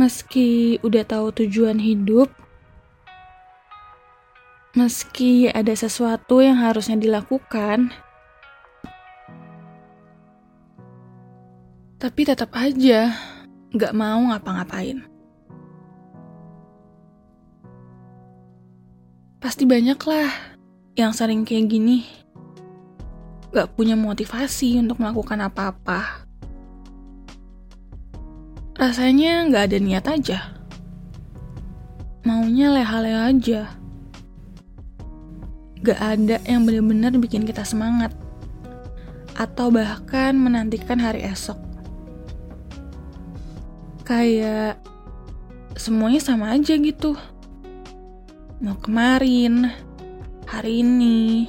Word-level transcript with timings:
Meski 0.00 0.80
udah 0.80 1.04
tahu 1.04 1.28
tujuan 1.44 1.76
hidup, 1.76 2.32
meski 4.72 5.52
ada 5.52 5.76
sesuatu 5.76 6.40
yang 6.40 6.56
harusnya 6.56 6.96
dilakukan, 6.96 7.92
tapi 12.00 12.20
tetap 12.24 12.48
aja 12.56 13.12
gak 13.76 13.92
mau 13.92 14.32
ngapa-ngapain. 14.32 15.04
Pasti 19.36 19.68
banyak 19.68 20.00
lah 20.00 20.32
yang 20.96 21.12
sering 21.12 21.44
kayak 21.44 21.68
gini, 21.68 22.08
gak 23.52 23.76
punya 23.76 24.00
motivasi 24.00 24.80
untuk 24.80 24.96
melakukan 24.96 25.44
apa-apa 25.44 26.29
rasanya 28.80 29.44
nggak 29.44 29.64
ada 29.68 29.76
niat 29.76 30.06
aja. 30.08 30.38
Maunya 32.24 32.72
leha-leha 32.72 33.28
aja. 33.28 33.60
Gak 35.80 36.00
ada 36.00 36.36
yang 36.48 36.64
benar-benar 36.64 37.12
bikin 37.20 37.44
kita 37.44 37.64
semangat. 37.64 38.12
Atau 39.36 39.68
bahkan 39.72 40.36
menantikan 40.36 41.00
hari 41.00 41.24
esok. 41.24 41.56
Kayak 44.04 44.80
semuanya 45.76 46.20
sama 46.20 46.52
aja 46.52 46.76
gitu. 46.76 47.16
Mau 48.60 48.76
kemarin, 48.80 49.72
hari 50.44 50.84
ini, 50.84 51.48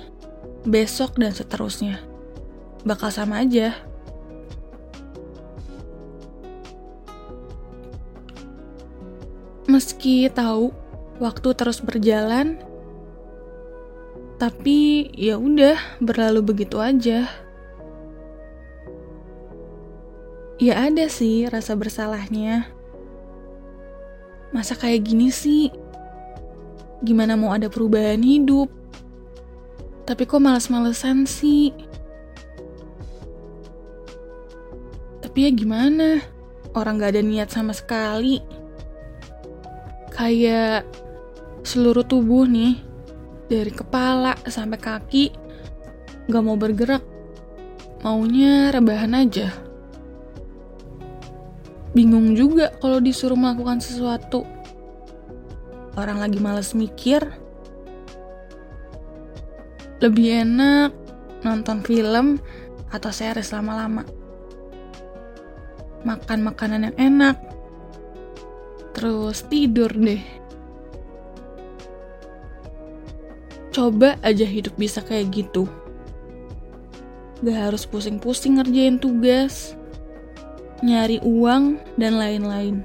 besok 0.63 1.19
dan 1.19 1.35
seterusnya. 1.35 1.99
Bakal 2.87 3.11
sama 3.11 3.43
aja. 3.43 3.75
Meski 9.71 10.27
tahu 10.27 10.75
waktu 11.23 11.55
terus 11.55 11.79
berjalan, 11.79 12.59
tapi 14.35 15.07
ya 15.15 15.39
udah 15.39 15.79
berlalu 16.03 16.43
begitu 16.43 16.75
aja. 16.75 17.23
Ya 20.59 20.75
ada 20.75 21.07
sih 21.07 21.47
rasa 21.47 21.79
bersalahnya. 21.79 22.67
Masa 24.51 24.75
kayak 24.75 25.07
gini 25.07 25.31
sih? 25.31 25.71
Gimana 26.99 27.39
mau 27.39 27.55
ada 27.55 27.71
perubahan 27.71 28.19
hidup? 28.19 28.67
Tapi 30.03 30.27
kok 30.27 30.43
males-malesan 30.43 31.23
sih? 31.23 31.71
Tapi 35.23 35.47
ya 35.47 35.49
gimana? 35.55 36.19
Orang 36.75 36.99
gak 36.99 37.15
ada 37.15 37.23
niat 37.23 37.55
sama 37.55 37.71
sekali 37.71 38.60
kayak 40.21 40.85
seluruh 41.65 42.05
tubuh 42.05 42.45
nih 42.45 42.77
dari 43.49 43.73
kepala 43.73 44.37
sampai 44.45 44.77
kaki 44.77 45.25
gak 46.29 46.45
mau 46.45 46.53
bergerak. 46.53 47.01
Maunya 48.05 48.69
rebahan 48.69 49.17
aja. 49.17 49.49
Bingung 51.97 52.37
juga 52.37 52.69
kalau 52.77 53.01
disuruh 53.01 53.33
melakukan 53.33 53.81
sesuatu. 53.81 54.45
Orang 55.97 56.21
lagi 56.21 56.37
males 56.37 56.77
mikir. 56.77 57.25
Lebih 60.05 60.45
enak 60.45 60.93
nonton 61.41 61.81
film 61.81 62.37
atau 62.93 63.09
series 63.09 63.49
lama-lama. 63.53 64.05
Makan 66.05 66.39
makanan 66.45 66.89
yang 66.93 66.97
enak 66.97 67.37
terus 68.91 69.43
tidur 69.47 69.91
deh. 69.91 70.21
Coba 73.71 74.19
aja 74.19 74.43
hidup 74.43 74.75
bisa 74.75 74.99
kayak 74.99 75.31
gitu. 75.31 75.63
Gak 77.41 77.71
harus 77.71 77.87
pusing-pusing 77.87 78.59
ngerjain 78.59 78.99
tugas, 78.99 79.73
nyari 80.83 81.23
uang, 81.23 81.79
dan 81.95 82.19
lain-lain. 82.19 82.83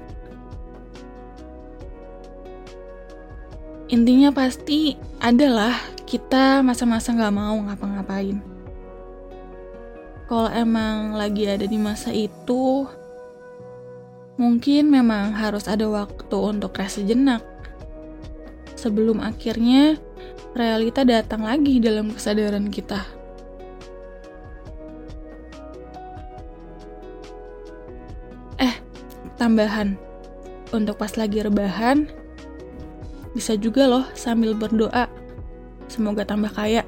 Intinya 3.87 4.31
pasti 4.31 4.95
adalah 5.19 5.75
kita 6.07 6.63
masa-masa 6.63 7.11
gak 7.11 7.35
mau 7.35 7.59
ngapa-ngapain. 7.67 8.39
Kalau 10.27 10.51
emang 10.51 11.15
lagi 11.15 11.47
ada 11.47 11.63
di 11.63 11.79
masa 11.79 12.11
itu, 12.11 12.83
Mungkin 14.37 14.93
memang 14.93 15.33
harus 15.33 15.65
ada 15.65 15.89
waktu 15.89 16.37
untuk 16.37 16.77
rest 16.77 17.01
sejenak. 17.01 17.41
Sebelum 18.77 19.17
akhirnya 19.17 19.97
realita 20.53 21.01
datang 21.01 21.41
lagi 21.41 21.81
dalam 21.81 22.13
kesadaran 22.13 22.69
kita. 22.69 23.01
Eh, 28.61 28.77
tambahan. 29.41 29.97
Untuk 30.69 31.01
pas 31.01 31.17
lagi 31.17 31.41
rebahan, 31.41 32.05
bisa 33.33 33.57
juga 33.57 33.89
loh 33.89 34.05
sambil 34.13 34.53
berdoa. 34.53 35.09
Semoga 35.89 36.25
tambah 36.25 36.53
kaya. 36.53 36.85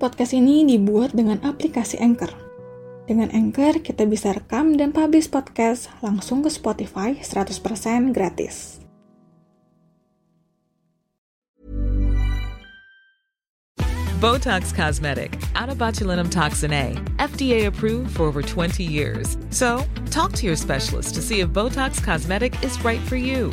Podcast 0.00 0.32
ini 0.32 0.64
dibuat 0.64 1.12
dengan 1.12 1.36
aplikasi 1.44 2.00
Anchor. 2.00 2.32
Dengan 3.04 3.28
Anchor, 3.36 3.84
kita 3.84 4.08
bisa 4.08 4.32
rekam 4.32 4.72
dan 4.80 4.96
publish 4.96 5.28
podcast 5.28 5.92
langsung 6.00 6.40
ke 6.40 6.48
Spotify 6.48 7.12
100% 7.20 8.16
gratis. 8.16 8.80
Botox 14.24 14.72
Cosmetic, 14.72 15.36
out 15.52 15.68
of 15.68 15.76
botulinum 15.76 16.32
toxin 16.32 16.72
A, 16.72 16.96
FDA 17.20 17.68
approved 17.68 18.16
for 18.16 18.24
over 18.24 18.40
20 18.40 18.80
years. 18.80 19.36
So, 19.52 19.84
talk 20.08 20.32
to 20.40 20.48
your 20.48 20.56
specialist 20.56 21.12
to 21.16 21.20
see 21.20 21.44
if 21.44 21.52
Botox 21.52 22.00
Cosmetic 22.00 22.56
is 22.64 22.80
right 22.80 23.04
for 23.04 23.20
you. 23.20 23.52